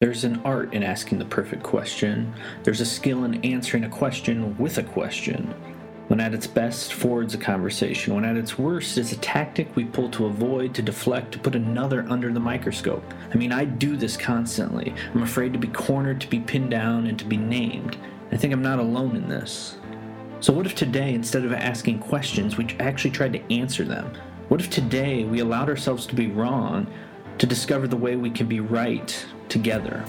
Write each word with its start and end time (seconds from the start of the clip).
There's 0.00 0.24
an 0.24 0.40
art 0.46 0.72
in 0.72 0.82
asking 0.82 1.18
the 1.18 1.26
perfect 1.26 1.62
question. 1.62 2.32
There's 2.62 2.80
a 2.80 2.86
skill 2.86 3.24
in 3.24 3.44
answering 3.44 3.84
a 3.84 3.88
question 3.90 4.56
with 4.56 4.78
a 4.78 4.82
question. 4.82 5.52
When 6.08 6.20
at 6.20 6.32
its 6.32 6.46
best, 6.46 6.94
forwards 6.94 7.34
a 7.34 7.36
conversation. 7.36 8.14
When 8.14 8.24
at 8.24 8.38
its 8.38 8.58
worst, 8.58 8.96
it's 8.96 9.12
a 9.12 9.18
tactic 9.18 9.76
we 9.76 9.84
pull 9.84 10.08
to 10.12 10.24
avoid, 10.24 10.72
to 10.76 10.80
deflect, 10.80 11.32
to 11.32 11.38
put 11.38 11.54
another 11.54 12.06
under 12.08 12.32
the 12.32 12.40
microscope. 12.40 13.04
I 13.30 13.36
mean, 13.36 13.52
I 13.52 13.66
do 13.66 13.94
this 13.94 14.16
constantly. 14.16 14.94
I'm 15.12 15.22
afraid 15.22 15.52
to 15.52 15.58
be 15.58 15.68
cornered, 15.68 16.22
to 16.22 16.30
be 16.30 16.40
pinned 16.40 16.70
down, 16.70 17.06
and 17.06 17.18
to 17.18 17.26
be 17.26 17.36
named. 17.36 17.98
I 18.32 18.38
think 18.38 18.54
I'm 18.54 18.62
not 18.62 18.78
alone 18.78 19.16
in 19.16 19.28
this. 19.28 19.76
So, 20.40 20.50
what 20.54 20.64
if 20.64 20.74
today, 20.74 21.12
instead 21.12 21.44
of 21.44 21.52
asking 21.52 21.98
questions, 21.98 22.56
we 22.56 22.74
actually 22.80 23.10
tried 23.10 23.34
to 23.34 23.52
answer 23.52 23.84
them? 23.84 24.14
What 24.48 24.62
if 24.62 24.70
today 24.70 25.24
we 25.24 25.40
allowed 25.40 25.68
ourselves 25.68 26.06
to 26.06 26.14
be 26.14 26.28
wrong 26.28 26.86
to 27.40 27.46
discover 27.46 27.88
the 27.88 27.96
way 27.96 28.16
we 28.16 28.28
can 28.30 28.46
be 28.46 28.60
right 28.60 29.26
together? 29.48 30.04